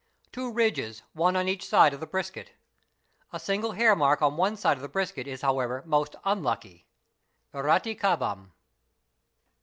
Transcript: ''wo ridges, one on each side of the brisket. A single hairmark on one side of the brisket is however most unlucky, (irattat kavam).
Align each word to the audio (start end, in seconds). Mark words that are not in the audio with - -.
''wo 0.33 0.49
ridges, 0.51 1.03
one 1.13 1.35
on 1.35 1.47
each 1.47 1.63
side 1.63 1.93
of 1.93 1.99
the 1.99 2.07
brisket. 2.07 2.53
A 3.31 3.39
single 3.39 3.73
hairmark 3.73 4.23
on 4.23 4.35
one 4.35 4.57
side 4.57 4.75
of 4.75 4.81
the 4.81 4.89
brisket 4.89 5.27
is 5.27 5.43
however 5.43 5.83
most 5.85 6.15
unlucky, 6.25 6.87
(irattat 7.53 7.99
kavam). 7.99 8.49